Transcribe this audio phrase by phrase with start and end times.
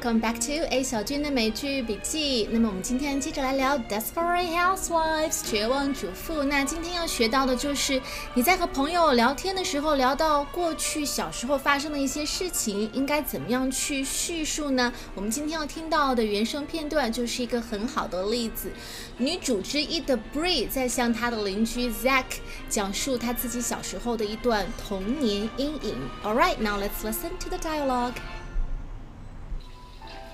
[0.00, 2.48] Welcome back to A 小军的美剧笔记。
[2.50, 6.42] 那么我们今天接着来聊《Desperate Housewives》绝望主妇。
[6.42, 8.00] 那今天要学到的就是
[8.32, 14.90] 你在和朋友聊天的时候，聊到过去小时候发生的一些事情，应该怎么样去叙述呢？
[15.14, 18.72] 我们今天要听到的原声片段就是一个很好的例子。
[19.18, 22.24] 女主之一的 Bree 在向她的邻居 Zach
[22.70, 25.94] 讲述她自己小时候的一段童年阴影。
[26.24, 28.14] All right, now let's listen to the dialogue.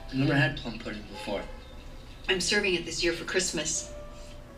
[0.08, 1.42] I've never had plum pudding before.
[2.28, 3.92] I'm serving it this year for Christmas.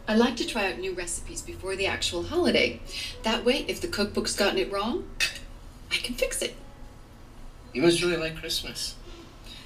[0.07, 2.81] I like to try out new recipes before the actual holiday.
[3.25, 5.09] That way, if the cookbook's gotten it wrong,
[5.91, 6.55] I can fix it.
[7.75, 8.95] You must really like Christmas.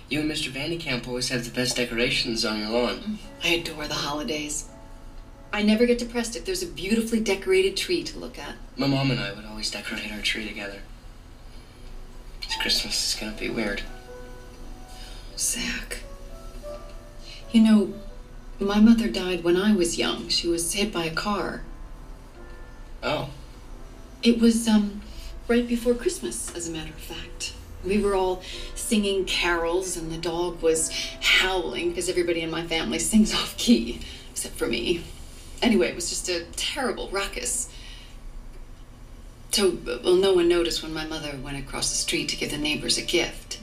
[0.09, 0.51] You and Mr.
[0.51, 2.99] Vandekamp always have the best decorations on your lawn.
[2.99, 4.69] Mm, I adore the holidays.
[5.53, 8.57] I never get depressed if there's a beautifully decorated tree to look at.
[8.77, 10.81] My mom and I would always decorate our tree together.
[12.43, 13.83] This Christmas is gonna be weird.
[15.43, 15.99] Zach.
[17.51, 17.95] You know,
[18.61, 20.29] my mother died when I was young.
[20.29, 21.63] She was hit by a car.
[23.03, 23.31] Oh,
[24.23, 25.03] It was, um,
[25.49, 27.55] right before Christmas, as a matter of fact.
[27.85, 28.43] We were all
[28.77, 30.91] singing carols, and the dog was
[31.21, 35.03] howling because everybody in my family sings off key, except for me.
[35.61, 37.69] Anyway, it was just a terrible ruckus.
[39.51, 42.59] So, well, no one noticed when my mother went across the street to give the
[42.59, 43.59] neighbors a gift.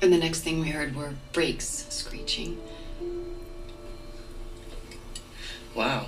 [0.00, 2.58] And the next thing we heard were brakes screeching.
[5.74, 6.06] wow.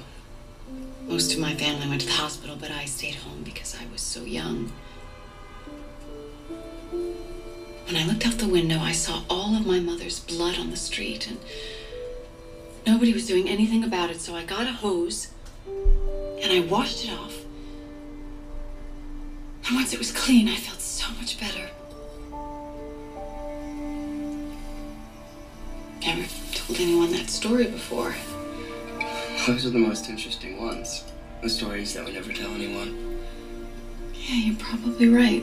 [1.07, 4.01] Most of my family went to the hospital, but I stayed home because I was
[4.01, 4.73] so young.
[7.87, 10.77] When I looked out the window, I saw all of my mother's blood on the
[10.77, 11.39] street, and
[12.85, 15.29] nobody was doing anything about it, so I got a hose
[15.67, 17.35] and I washed it off.
[19.67, 21.71] And once it was clean, I felt so much better.
[26.07, 26.23] Never
[26.55, 28.15] told anyone that story before.
[29.45, 31.03] Those are the most interesting ones.
[31.43, 32.95] The stories that we never tell anyone.
[34.15, 35.43] Yeah, you're probably right.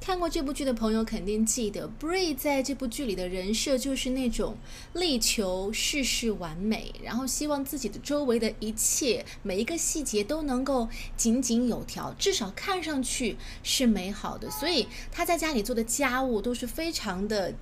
[0.00, 4.56] 看过这部剧的朋友肯定记得，Bree 在这部剧里的人设就是那种
[4.92, 14.48] 力求事事完美，然后希望自己的周围的一切每一个细节都能够井井有条，至少看上去是美好的。
[14.48, 17.52] 所以他在家里做的家务都是非常的。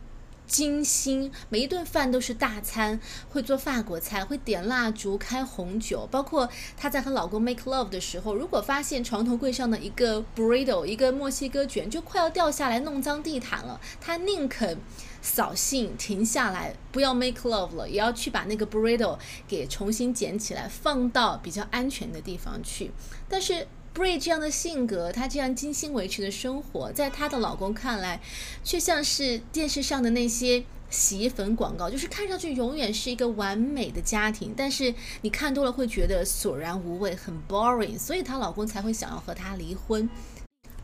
[0.47, 14.79] 精心，每一顿饭都是大餐，会做法国菜，会点蜡烛、开红酒，包括她在和老公 make love 的时候，如果发现床头柜上的一个 burrito，一个墨西哥卷就快要掉下来弄脏地毯了，她宁肯
[15.23, 19.19] 扫兴停下来，不要 make love 了，也要去把那个 burrito
[19.49, 22.91] 给重新捡起来，放到比较安全的地方去。
[23.29, 28.21] 但是 Bree 这样的性格，她这样精心维持的生活，在她的老公看来，
[28.65, 40.09] 却像是电视上的那些洗衣粉广告，就是看上去永远是一个完美的家庭，但是你看多了会觉得索然无味，很 boring，所以她老公才会想要和她离婚。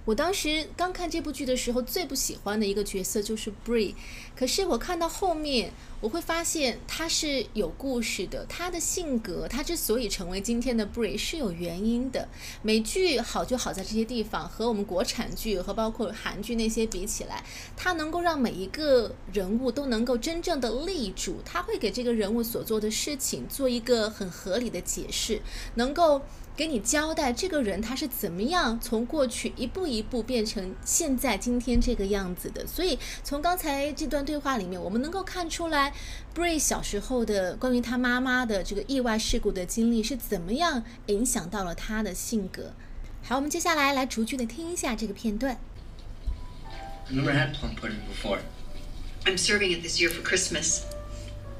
[0.08, 3.94] 我当时刚看这部剧的时候，最不喜欢的一个角色就是 Bree，
[4.34, 5.70] 可是我看到后面，
[6.00, 12.26] 我会发现他是有故事的，他的性格，他之所以成为今天的 Bree 是有原因的。
[12.62, 17.44] 美剧好就好在这些地方，和我们国产剧和包括韩剧那些比起来，
[17.76, 25.42] 它能够让每一个人物都能够真正的立住，他会给这个人物所做的事情做一个很合理的解释，
[25.74, 26.22] 能够。
[26.58, 35.94] 给你交代这个人他是怎么样从过去一步一步变成现在今天这个样子的，所以从刚才这段对话里面，我们能够看出来
[36.34, 42.72] ，Bree 小时候的关于他妈妈的这个意外事故的经历是怎么样影响到了他的性格。
[43.22, 45.58] 好，我们接下来来逐句的听一下这个片段。
[47.08, 48.40] I've never had plum pudding before.
[49.24, 50.80] I'm serving it this year for Christmas.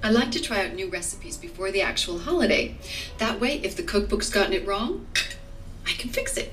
[0.02, 2.76] I like to try out new recipes before the actual holiday.
[3.20, 5.06] That way, if the cookbook's gotten it wrong,
[5.86, 6.50] I can fix it.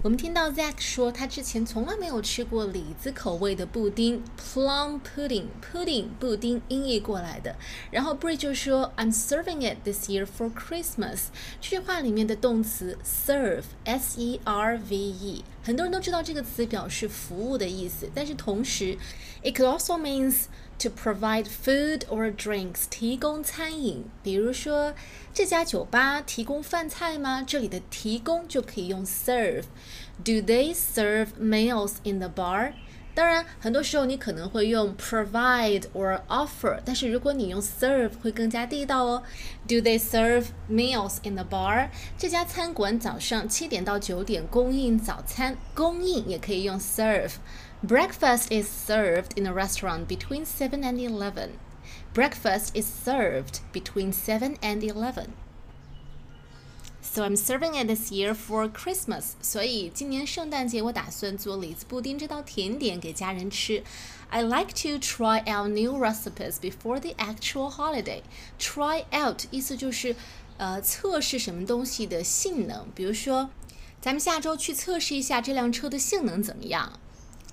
[0.00, 7.56] 我们听到 Zack 说他之前从来没有吃过李子口味的布丁 （plum pudding），pudding 布丁音译过来的。
[7.90, 11.24] 然后 Bree 就说 I'm serving it this year for Christmas。
[11.60, 18.96] 这句话里面的动词 serve，s e r v e，很多人都知道这个词表示服务的意思，但是同时，
[19.42, 20.44] it could also means
[20.79, 24.05] to provide food or drinks，提供餐饮。
[24.21, 24.93] 比如说，
[25.33, 27.43] 这家酒吧提供饭菜吗？
[27.45, 29.63] 这里的提供就可以用 serve。
[30.23, 32.73] Do they serve meals in the bar？
[33.15, 39.21] 当然，很多时候你可能会用 provide or offer，但是如果你用 serve 会更加地道哦。
[39.67, 41.89] Do they serve meals in the bar？
[42.17, 47.33] 这家餐馆早上七点到九点供应早餐，供应也可以用 serve。
[47.82, 51.50] Breakfast is served in a restaurant between 7 and 11.
[52.12, 55.32] Breakfast is served between 7 and 11.
[57.00, 59.32] So I'm serving it this year for Christmas.
[59.40, 63.82] 所以今年圣诞节我打算做李子布丁这道甜点给家人吃。
[64.28, 68.22] I like to try out new recipes before the actual holiday.
[68.58, 70.14] Try out 意思就是
[70.58, 73.50] 呃测试什么东西的性能，比如说
[74.02, 77.00] 咱们下周去测试一下这辆车的性能怎么样。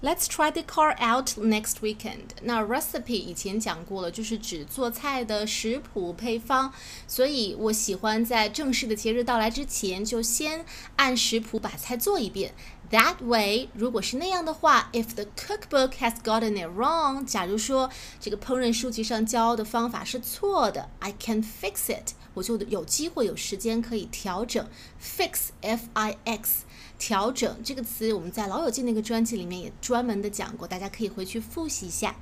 [0.02, 2.30] Let's try the car out next weekend.
[2.40, 6.72] 那 recipe 以前讲过了，就是指做菜的食谱配方。
[7.06, 10.64] 所以我喜欢在正式的节日到来之前，就先
[10.96, 12.54] 按食谱把菜做一遍。
[12.90, 24.66] That way，如果是那样的话，if the cookbook has gotten it wrong，假如说这个烹饪书籍上教的方法是错的，I can fix it，我就有机会有时间可以调整。
[25.00, 26.64] Fix，F I X。
[27.00, 32.14] 调整这个词，我们在《老友记》那个专辑里面也专门的讲过，大家可以回去复习一下。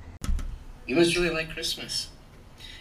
[0.87, 2.05] You must really like Christmas.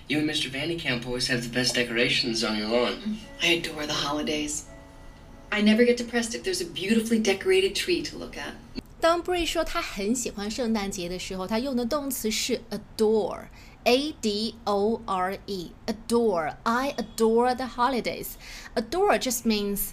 [0.07, 0.49] You and Mr.
[0.49, 3.17] Vandekamp always have the best decorations on your lawn.
[3.41, 4.61] I adore the holidays.
[5.49, 8.53] I never get depressed if there's a beautifully decorated tree to look at.
[9.01, 16.55] 当 Brie 说他很喜欢圣诞节的时候，他用的动词是 adore，a d o r e，adore。
[16.63, 18.27] I adore the holidays.
[18.75, 19.89] Adore just means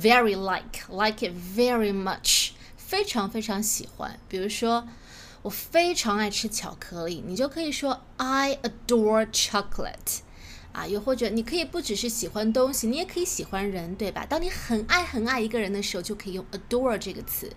[0.00, 4.18] very like like it very much，非常非常喜欢。
[4.28, 4.86] 比如说，
[5.42, 10.20] 我非常爱吃巧克力，你就可以说 I adore chocolate。
[10.72, 14.26] 啊，又或者你可以不只是喜欢东西，你也可以喜欢人，对吧？
[14.26, 17.50] 当你很爱很爱一个人的时候，就可以用 adore 这个词。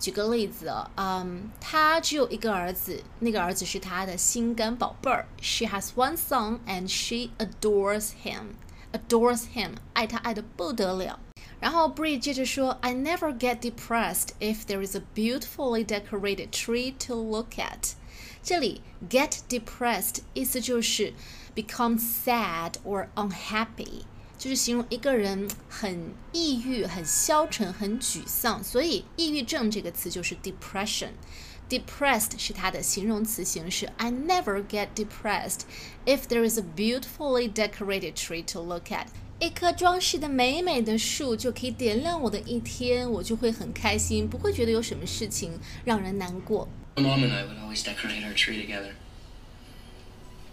[0.00, 5.28] 举个例子啊，嗯，他只有一个儿子，那个儿子是他的心肝宝贝儿。
[5.40, 8.56] She has one son and she adores him.
[8.92, 11.20] Adores him，爱他爱的不得了。
[11.59, 17.93] 然后 Bree 接着说，I never get depressed if there is a beautifully decorated tree to look at。
[18.41, 21.13] 这里 get depressed 意思就是
[21.53, 24.05] become sad or unhappy，
[24.39, 28.63] 就是形容一个人很抑郁、很消沉、很沮丧。
[28.63, 33.89] 所以抑郁症这个词就是 depression。Depressed 是它的形容词形式。
[33.97, 35.61] I never get depressed
[36.05, 39.05] if there is a beautifully decorated tree to look at。
[39.38, 45.52] 一棵装饰的美美的树就可以点亮我的一天，我就会很开心，不会觉得有什么事情
[45.84, 46.66] 让人难过。
[46.96, 48.92] Mom and I would always decorate our tree together.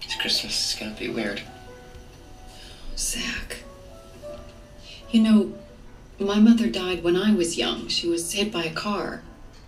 [0.01, 1.39] This Christmas is gonna be weird.
[2.97, 3.63] Zach.
[5.11, 5.47] You know,
[6.19, 7.87] my mother died when I was young.
[7.87, 9.21] She was hit by a car.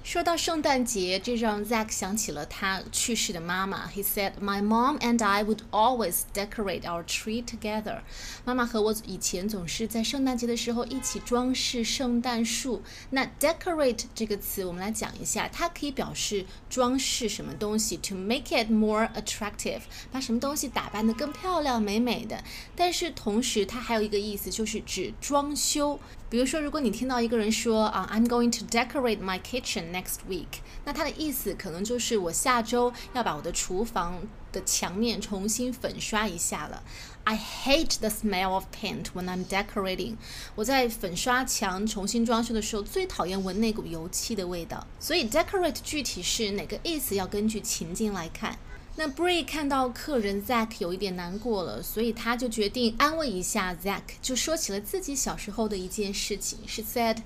[0.06, 3.90] 说到圣诞节，这让 Zack 想起了他去世的妈妈。
[3.90, 8.02] He said, "My mom and I would always decorate our tree together."
[8.46, 12.84] 妈妈和我以前总是在圣诞节的时候一起装饰圣诞树。
[13.10, 19.82] 那 decorate 这个词，我们来讲一下，它可以表示装饰什么东西，to make it more attractive，
[20.12, 22.44] 把什么东西打扮得更漂亮、美美的。
[22.76, 26.00] 但是同时，它还有一个意思，就是指装修。
[26.30, 36.84] 比如说，如果你听到一个人说啊，I'm going to decorate my kitchen next week，那他的意思可能就是我下周要把我的厨房的墙面重新粉刷一下了。
[37.26, 40.16] I hate the smell of paint when I'm decorating。
[40.56, 44.86] 我在粉刷墙、重新装修的时候，最讨厌闻那股油漆的味道。
[45.00, 48.58] 所以 decorate 具体是哪个意思，要根据情境来看。
[48.98, 56.60] 那 Bree 看到客人 Zack 有一点难过了，所以他就决定安慰一下 Zack，就说起了自己小时候的一件事情。
[56.66, 57.18] She said,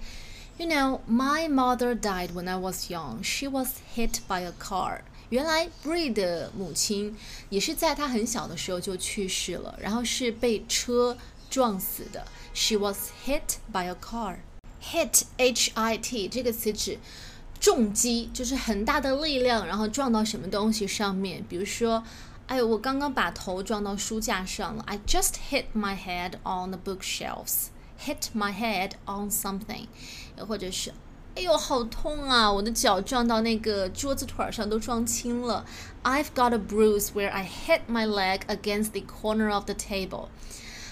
[0.58, 3.22] "You know, my mother died when I was young.
[3.22, 7.16] She was hit by a car." 原来 Bree 的母亲
[7.50, 11.16] 也是在她很小的时候就去世了，然后是被车
[11.52, 12.26] 撞死的。
[12.56, 14.38] She was hit by a car.
[14.82, 16.98] Hit, H-I-T 这个词指。
[17.60, 21.44] 重击就是很大的力量，然后撞到什么东西上面。
[21.50, 22.04] 比如说，
[22.48, 24.84] 哎，我刚刚把头撞到书架上了。
[24.88, 27.68] I just hit my head on the bookshelves.
[28.06, 29.88] Hit my head on something，
[30.38, 30.94] 又或者是，
[31.36, 32.50] 哎呦，好痛啊！
[32.50, 35.66] 我的脚撞到那个桌子腿上都撞青了。
[36.04, 40.30] I've got a bruise where I hit my leg against the corner of the table.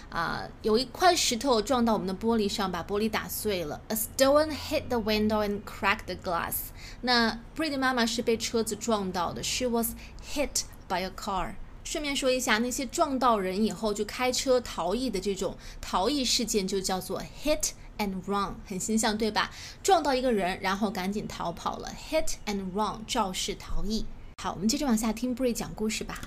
[0.10, 3.82] 啊，有一块石头撞到我们的玻璃上，把玻璃打碎了。
[3.90, 6.56] A stone hit the window and cracked the glass。
[7.02, 9.90] 那的妈妈是被车子撞到的，She was
[10.34, 11.56] hit by a car。
[11.84, 19.52] 顺便说一下，那些撞到人以后就开车逃逸的这种逃逸事件，就叫做 hit and run，很形象，对吧？
[19.84, 24.06] 撞到一个人，然后赶紧逃跑了，hit and run，肇事逃逸。
[24.42, 26.20] 好，我们接着往下听 Bree 讲故事吧。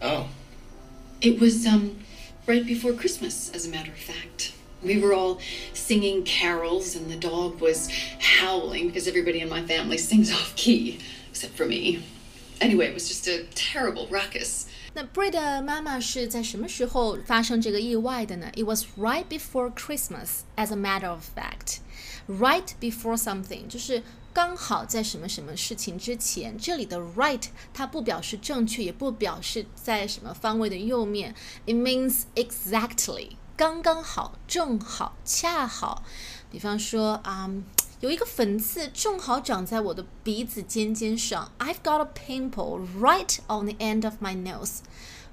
[0.00, 0.26] Oh.
[1.20, 1.90] It was um
[2.47, 4.53] right before Christmas, as a matter of fact.
[4.81, 5.39] We were all
[5.73, 7.89] singing carols, and the dog was
[8.39, 10.99] howling because everybody in my family sings off key.
[11.39, 12.03] except for me.
[12.59, 14.65] Anyway, it was just a terrible ruckus.
[14.93, 18.51] 那 Brie 的妈妈是在什么时候发生这个意外的呢？
[18.55, 21.77] It was right before Christmas, as a matter of fact.
[22.27, 26.57] Right before something 就是刚好在什么什么事情之前。
[26.57, 31.35] 这里的 right 它不表示正确，也不表示在什么方位的右面。
[31.65, 36.03] It means exactly，刚刚好，正好，恰好。
[36.51, 37.47] 比方说啊。
[37.47, 37.61] Um,
[38.01, 41.51] 有一个粉刺正好长在我的鼻子尖尖上。
[41.59, 44.77] I've got a pimple right on the end of my nose.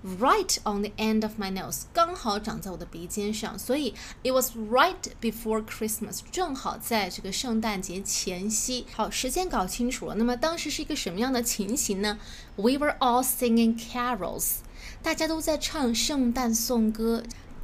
[0.03, 3.93] Right on the end of my nose，刚好长在我的鼻尖上，所以
[4.23, 8.87] it was right before Christmas，正好在这个圣诞节前夕。
[8.93, 12.17] 好，时间搞清楚了，那么当时是一个什么样的情形呢
[12.55, 14.55] ？We were all singing carols，
[15.03, 17.21] 大家都在唱圣诞颂歌。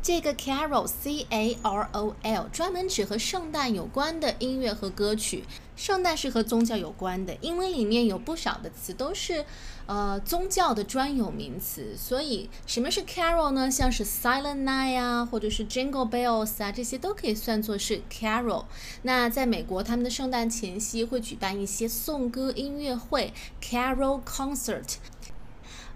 [0.07, 5.43] 这个 carol c a r o l 专门指和圣诞有关的音乐和歌曲。
[5.75, 9.43] 圣诞是和宗教有关的，英文里面有不少的词都是
[9.85, 11.97] 呃宗教的专有名词。
[11.97, 13.69] 所以什么是 carol 呢？
[13.69, 18.63] 像是 Silent Night 啊，或者是 Jingle Bells 啊，这些都可以算作是 carol。
[19.01, 24.95] 那在美国，他们的圣诞前夕会举办一些颂歌音乐会 carol concert。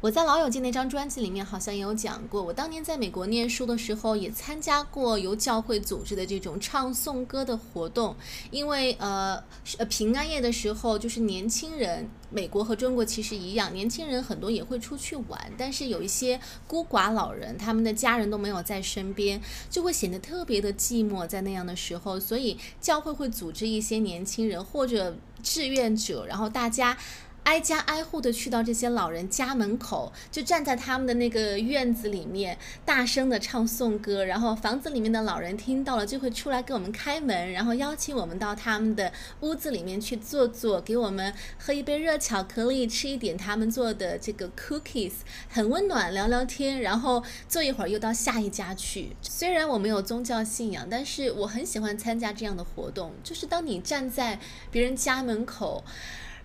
[0.01, 8.15] 我在《老友记》那张专辑里面好像也有讲过，我当年在美国念书的时候也参加过由教会组织的这种唱颂歌的活动。
[8.49, 9.43] 因为呃
[9.77, 19.39] 呃平安夜的时候，就是年轻人，美国和中国其实一样，年轻人很多也会出去玩，但是有一些孤寡老人，他们的家人都没有在身边，
[19.69, 26.97] 就会显得特别的寂寞，在那样的时候，所以教会会组织一些年轻人或者志愿者，然后大家。
[27.43, 34.23] 挨家挨户的去到这些老人家门口，就站在他们的那个院子里面，大声的唱颂歌。
[34.23, 45.13] 然后房子里面的老人听到了，就会出来给我们开门，然后邀请我们到他们的屋子里面去坐坐，给我们喝一杯热巧克力，吃一点他们做的这个 cookies，
[45.49, 49.15] 很温暖，聊聊天，然后坐一会儿又到下一家去。
[49.23, 55.83] 虽然我没有宗教信仰，但是我很喜欢参加这样的活动，就是当你站在别人家门口。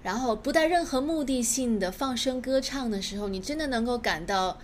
[0.06, 4.56] 然后不带任何目的性的放声歌唱的时候，你真的能够感到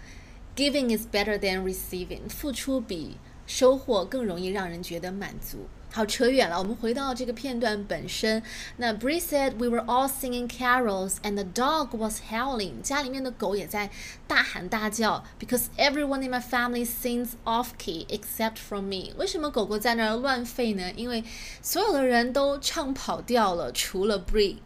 [0.54, 5.66] ，giving is better than receiving，付出比收获更容易让人觉得满足。
[5.90, 8.40] 好，扯远了，我们回到这个片段本身。
[8.76, 13.90] 那 Bree said we were all singing carols and the dog was howling，家里面的狗也在
[14.28, 19.12] 大喊大叫，because everyone in my family sings off key except for me。
[19.16, 20.92] 为什么狗狗在那儿乱吠呢？
[20.94, 21.25] 因为
[21.61, 24.58] 所有的人都唱跑调了，除了 Bree。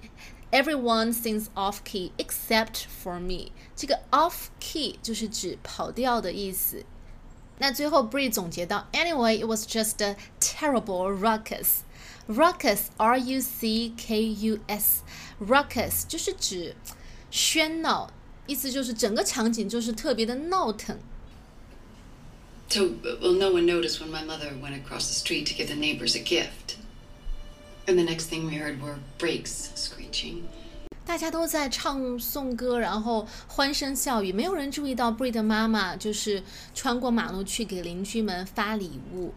[0.55, 3.51] Everyone sings off key except for me。
[3.75, 6.85] 这个 off key 就是指跑调的意思。
[7.59, 11.83] 那最后 Bree 总结到，Anyway, it was just a terrible ruckus.
[12.27, 14.23] Ruckus, R-U-C-K-U-S,
[15.39, 16.75] ruckus 就是指
[17.31, 18.11] 喧闹，
[18.47, 20.99] 意思就是整个场景就是特别的闹腾。
[22.69, 26.15] So, well, no one noticed when my mother went across the street to give the neighbors
[26.15, 26.77] a gift.
[27.87, 30.43] And the next thing we heard were brakes screeching.
[31.03, 36.43] 大家都在唱颂歌，然后欢声笑语，没有人注意到 Bree 的妈妈就是
[36.75, 39.33] 穿过马路去给邻居们发礼物。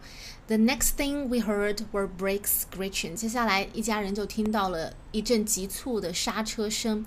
[0.47, 3.15] The next thing we heard were brakes screeching。
[3.15, 7.03] 接下来一家人就听到了一阵急促的刹车声。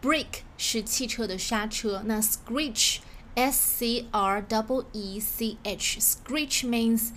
[0.00, 7.10] Brake 是汽车的刹车，那 screech，S C R E E C H，screech means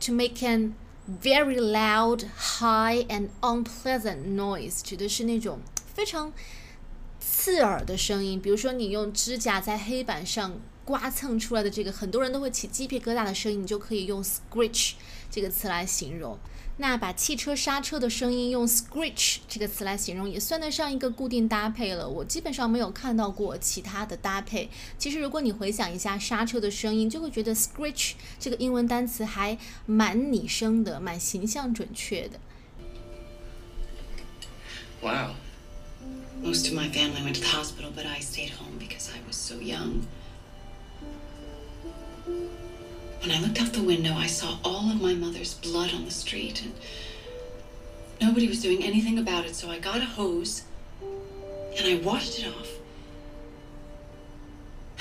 [0.00, 0.72] to make an
[1.21, 2.25] very loud,
[2.59, 5.59] high and unpleasant noise，指的是那种
[5.93, 6.33] 非常
[7.19, 8.41] 刺耳的声音。
[8.41, 14.93] 比如说，你用指甲在黑板上刮蹭出来的这个，很多人都会起鸡皮疙瘩的声音，你就可以用 scratch
[15.29, 16.37] 这个词来形容。
[16.77, 22.07] 那把汽车刹车的声音用 screech 这个词来形容，也算得上一个固定搭配了。
[22.07, 24.69] 我基本上没有看到过其他的搭配。
[24.97, 32.39] 其实，如果你回想一下刹车的声音，就会觉得 screech 这个英文单词还蛮拟声的，蛮形象准确的。
[35.01, 35.35] Wow.
[36.43, 39.37] Most of my family went to the hospital, but I stayed home because I was
[39.37, 40.01] so young.
[43.25, 46.11] When I looked out the window, I saw all of my mother's blood on the
[46.11, 46.75] street, and
[48.21, 50.61] nobody was doing anything about it, so I got a hose
[51.01, 52.69] and I washed it off.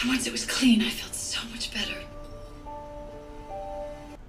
[0.00, 1.99] And once it was clean, I felt so much better.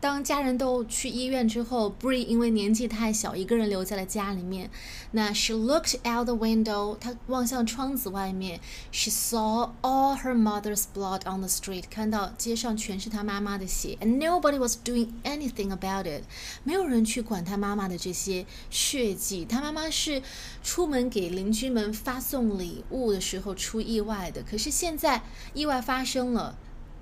[0.06, 4.70] 当家人都去医院之后，Bree 因为年纪太小，一个人留在了家里面。
[5.10, 8.60] 那 She looked out the window，她望向窗子外面。
[8.92, 13.98] She saw all her mother's blood on the street，看到街上全是她妈妈的血。
[14.00, 16.22] And nobody was doing anything about it，
[16.64, 19.44] 没有人去管她妈妈的这些血迹。
[19.44, 20.22] 她妈妈是
[20.64, 25.24] 出门给邻居们发送礼物的时候出意外的，可是现在
[25.56, 26.56] 意外发生了。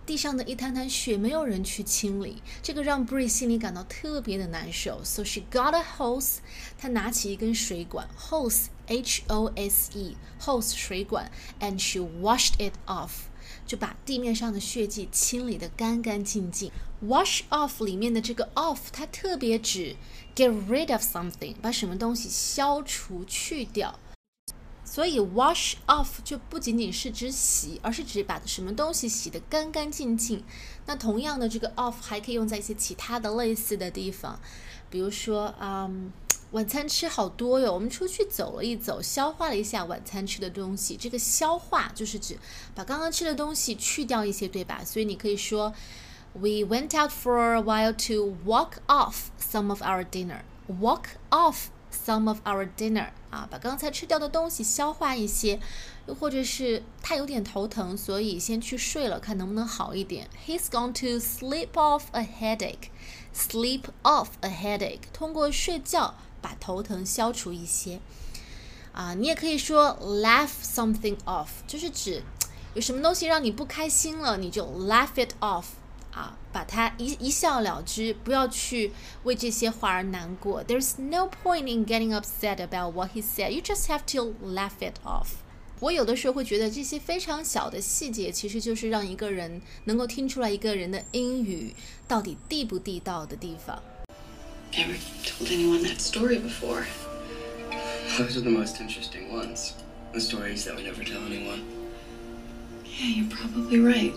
[0.05, 5.01] 地上的一滩滩血，没有人去清理，这个让 Bree 心里感到特别的难受。
[5.03, 6.37] So she got a hose，
[6.77, 13.11] 她拿起一根水管，hose，H O S E，hose 水管，and she washed it off，
[13.65, 16.71] 就把地面上的血迹清理的干干净净。
[17.05, 19.95] Wash off 里面的这个 off，它特别指
[20.35, 23.99] get rid of something，把什么东西消除去掉。
[24.93, 30.43] 所以 wash off 就不仅仅是指洗，而是指把什么东西洗得干干净净。
[30.85, 34.39] 那同样的，这个 off 还可以用在一些其他的类似的地方，
[34.91, 36.13] 比如说，嗯，
[36.51, 40.95] 晚餐吃好多哟，我们出去走了一走，消化了一下晚餐吃的东西。
[40.95, 42.37] 这个消化就是指
[42.75, 44.83] 把刚刚吃的东西去掉一些，对吧？
[44.85, 45.73] 所以你可以说
[46.33, 50.41] ，We went out for a while to walk off some of our dinner.
[50.67, 51.69] Walk off.
[52.05, 55.59] Some of our dinner 啊，把刚才吃掉的东西消化一些，
[56.05, 60.29] 又或者是他有点头疼，所以先去睡了，看能不能好一点。
[60.45, 62.89] He's going to sleep off a headache.
[63.33, 68.01] Sleep off a headache，通过睡觉把头疼消除一些。
[68.91, 72.21] 啊，你也可以说 laugh something off，就是指
[72.73, 75.63] 有什么东西让你不开心了，你就 laugh it off。
[76.12, 78.92] 啊，把它一一笑了之，不要去
[79.24, 80.64] 为这些话而难过。
[80.64, 83.50] There's no point in getting upset about what he said.
[83.50, 85.28] You just have to laugh it off.
[85.80, 91.72] 我有的时候会觉得这些非常小的细节，其实就是让一个人能够听出来一个人的英语
[92.08, 93.80] 到底地不地道的地方。
[94.72, 96.84] Never told anyone that story before.
[98.18, 99.70] Those are the most interesting ones.
[100.12, 101.60] The stories that we never tell anyone.
[102.84, 104.12] Yeah, you're probably right.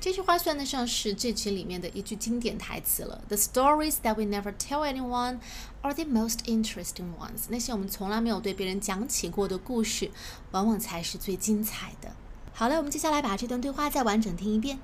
[0.00, 3.24] 这句话算得上是这集里面的一句经典台词了。
[3.28, 5.38] The stories that we never tell anyone
[5.80, 7.46] are the most interesting ones。
[7.48, 10.10] 那些我们从来没有对别人讲起过的故事，
[10.50, 12.14] 往往才是最精彩的。
[12.52, 14.78] 好了，我们接下来把这段对话再完整听一遍。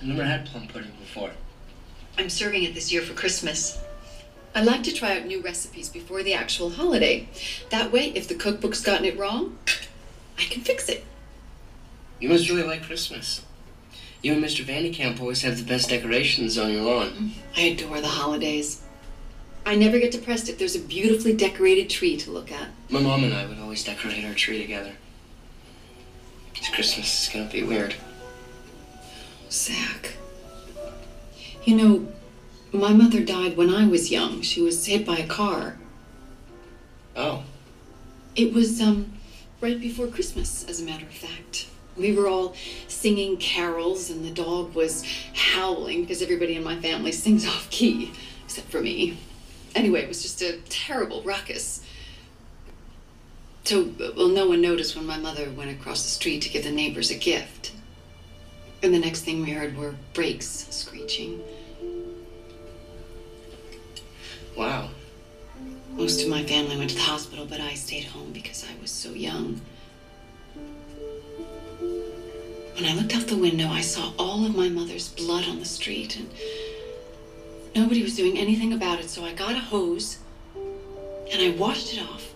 [0.00, 1.30] I never had plum pudding before.
[2.16, 3.78] I'm serving it this year for Christmas.
[4.52, 7.26] I like to try out new recipes before the actual holiday.
[7.70, 9.58] That way, if the cookbook's gotten it wrong,
[10.38, 11.04] I can fix it.
[12.20, 13.42] You must really like Christmas.
[14.23, 14.63] You and Mr.
[14.63, 17.33] Vandekamp always have the best decorations on your lawn.
[17.57, 18.81] I adore the holidays.
[19.65, 22.69] I never get depressed if there's a beautifully decorated tree to look at.
[22.89, 24.93] My mom and I would always decorate our tree together.
[26.57, 27.95] This Christmas is gonna be weird.
[29.51, 30.15] Zach.
[31.65, 32.07] You know,
[32.71, 34.41] my mother died when I was young.
[34.41, 35.77] She was hit by a car.
[37.15, 37.43] Oh.
[38.37, 39.11] It was, um,
[39.59, 41.67] right before Christmas, as a matter of fact.
[41.97, 42.55] We were all
[42.87, 45.03] singing carols, and the dog was
[45.33, 48.11] howling because everybody in my family sings off key,
[48.45, 49.17] except for me.
[49.75, 51.83] Anyway, it was just a terrible ruckus.
[53.63, 56.71] So, well, no one noticed when my mother went across the street to give the
[56.71, 57.71] neighbors a gift.
[58.81, 61.41] And the next thing we heard were brakes screeching.
[64.57, 64.89] Wow.
[65.91, 68.91] Most of my family went to the hospital, but I stayed home because I was
[68.91, 69.61] so young.
[72.75, 75.65] When I looked out the window, I saw all of my mother's blood on the
[75.65, 76.27] street, and
[77.75, 80.17] nobody was doing anything about it, so I got a hose
[80.55, 82.33] and I washed it off.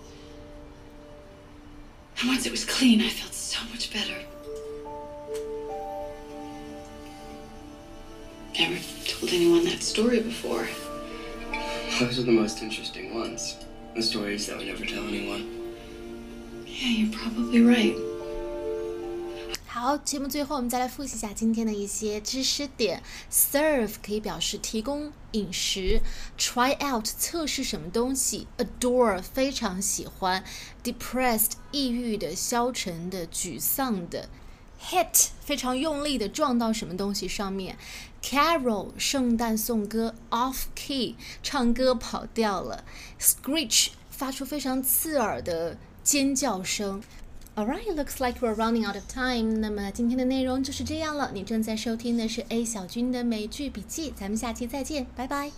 [2.19, 4.15] And once it was clean, I felt so much better.
[8.59, 10.67] Never told anyone that story before.
[11.99, 13.55] Those are the most interesting ones.
[13.95, 15.75] The stories that we never tell anyone.
[16.65, 17.95] Yeah, you're probably right.
[19.79, 23.03] 好，节目最后我们再来复习一下今天的一些知识点。
[23.31, 26.01] Serve 可以表示提供饮食
[26.35, 30.43] ，Try out 测试什么东西，Adore 非常喜欢
[30.83, 34.27] ，Depressed 抑郁的、消沉的、沮丧的
[34.81, 37.77] ，Hit 非常用力的撞到什么东西上面
[38.23, 42.83] ，Carol 圣诞颂歌，Off key 唱歌跑调了
[43.21, 47.03] ，Screech 发出非常刺耳的尖叫声。
[47.57, 49.59] All right, looks like we're running out of time.
[49.59, 51.31] 那么今天的内容就是这样了。
[51.33, 55.49] 你正在收听的是 A 小军的美剧笔记，咱们下期再见，拜拜。